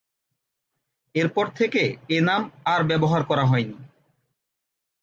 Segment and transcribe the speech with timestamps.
[1.15, 1.81] এরপর থেকে
[2.09, 2.41] এ নাম
[2.65, 3.77] আর ব্যবহার করা হয়নি।